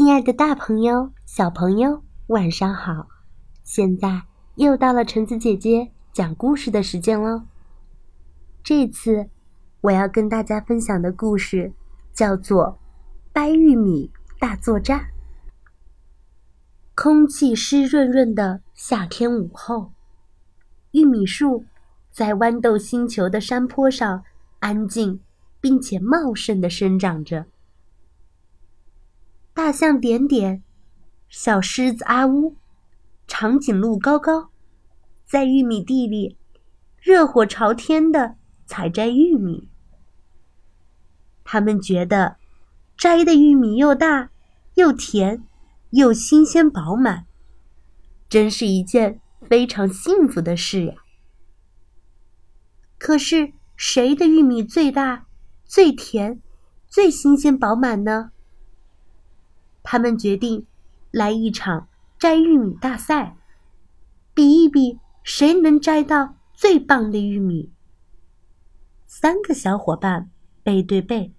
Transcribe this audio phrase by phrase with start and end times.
[0.00, 3.08] 亲爱的，大朋友、小朋友，晚上好！
[3.64, 4.22] 现在
[4.54, 7.42] 又到了橙子姐姐讲故事的时间喽。
[8.62, 9.28] 这次
[9.80, 11.72] 我要跟大家分享的故事
[12.12, 12.64] 叫做
[13.32, 15.00] 《掰玉米大作战》。
[16.94, 19.90] 空气湿润润的夏天午后，
[20.92, 21.64] 玉米树
[22.12, 24.22] 在豌豆星球的山坡上
[24.60, 25.18] 安静
[25.60, 27.46] 并且茂盛的生长着。
[29.58, 30.62] 大象点点，
[31.28, 32.54] 小狮子阿乌，
[33.26, 34.50] 长颈鹿高高，
[35.26, 36.36] 在玉米地里
[37.00, 39.68] 热火朝天的采摘玉米。
[41.42, 42.36] 他们觉得
[42.96, 44.30] 摘的玉米又大
[44.74, 45.42] 又甜
[45.90, 47.26] 又新鲜饱满，
[48.28, 50.94] 真是一件非常幸福的事呀。
[52.96, 55.26] 可是谁的玉米最大、
[55.64, 56.40] 最甜、
[56.86, 58.30] 最新鲜饱满呢？
[59.90, 60.66] 他们决定
[61.10, 61.88] 来一场
[62.18, 63.38] 摘玉米大赛，
[64.34, 67.72] 比一比谁能摘到最棒的玉米。
[69.06, 70.30] 三个小伙伴
[70.62, 71.32] 背对背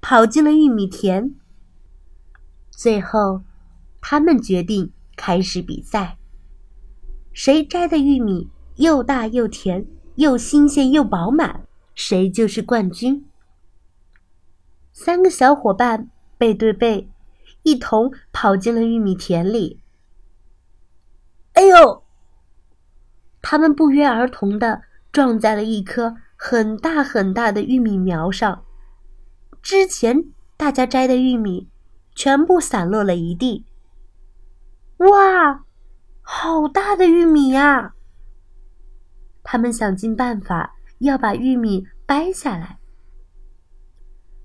[0.00, 1.34] 跑进了玉米田。
[2.70, 3.42] 最后，
[4.00, 6.18] 他们决定开始比赛，
[7.32, 13.26] 谁摘的玉米又大又甜又新鲜又饱满，谁就是冠军。
[14.92, 16.08] 三个小伙伴
[16.38, 17.08] 背对背。
[17.62, 19.80] 一同跑进了玉米田里。
[21.52, 22.04] 哎呦！
[23.40, 28.64] 他们不约而同的撞在了一棵很大很大的玉米苗上。
[29.62, 31.68] 之前大家摘的玉米
[32.14, 33.64] 全部散落了一地。
[34.98, 35.64] 哇，
[36.20, 37.94] 好大的玉米呀！
[39.42, 42.78] 他们想尽办法要把玉米掰下来，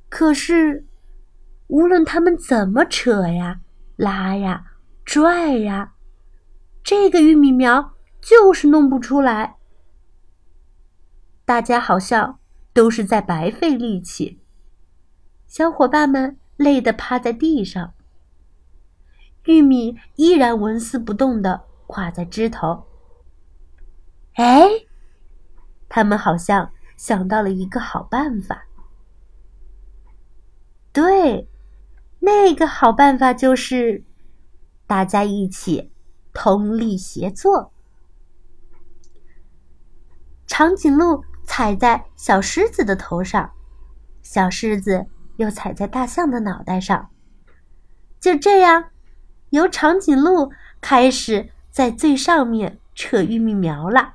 [0.09, 0.85] 可是。
[1.73, 3.61] 无论他们怎么扯呀、
[3.95, 5.95] 拉呀、拽呀，
[6.83, 9.55] 这个玉米苗就是弄不出来。
[11.45, 12.37] 大家好像
[12.73, 14.39] 都是在白费力气。
[15.47, 17.95] 小伙伴们累得趴在地上，
[19.45, 22.85] 玉米依然纹丝不动的挂在枝头。
[24.35, 24.69] 哎，
[25.89, 28.67] 他们好像想到了一个好办法。
[30.91, 31.49] 对。
[32.25, 34.01] 那个好办法就是，
[34.87, 35.91] 大家一起
[36.31, 37.73] 通力协作。
[40.47, 43.51] 长颈鹿踩在小狮子的头上，
[44.21, 47.09] 小狮子又踩在大象的脑袋上。
[48.21, 48.91] 就这样，
[49.49, 54.13] 由长颈鹿开始在最上面扯玉米苗了。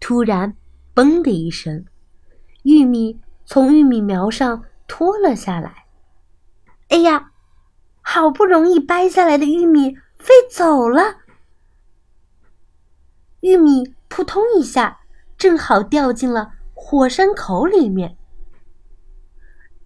[0.00, 0.56] 突然，
[0.94, 1.84] 嘣的一声，
[2.62, 5.84] 玉米从玉米苗上脱了下来。
[6.90, 7.30] 哎呀，
[8.02, 11.18] 好不容易掰下来的玉米飞走了，
[13.40, 15.00] 玉米扑通一下，
[15.38, 18.16] 正好掉进了火山口里面。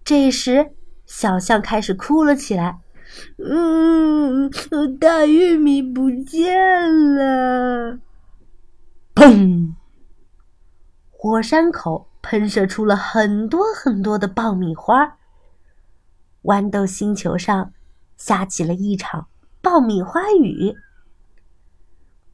[0.03, 0.73] 这时，
[1.05, 2.81] 小象开始哭了起来
[3.37, 4.51] ：“嗯，
[4.99, 7.99] 大玉米不见了！”
[9.15, 9.75] 砰！
[11.11, 15.19] 火山口喷射出了很多很多的爆米花。
[16.44, 17.72] 豌豆星球上
[18.16, 19.28] 下起了一场
[19.60, 20.77] 爆米花雨。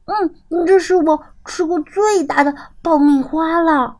[0.05, 3.99] 嗯，这是我吃过最大的爆米花了。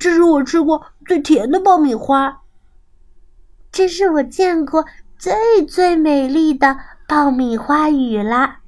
[0.00, 2.42] 这是我吃过最甜的爆米花。
[3.70, 4.84] 这是我见过
[5.16, 6.76] 最最美丽的
[7.06, 8.62] 爆米花雨啦。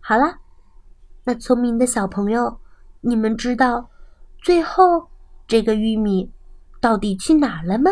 [0.00, 0.40] 好了，
[1.24, 2.60] 那聪明的小朋友，
[3.00, 3.88] 你们知道
[4.42, 5.08] 最后
[5.46, 6.33] 这个玉米？
[6.84, 7.90] 到底去哪了吗？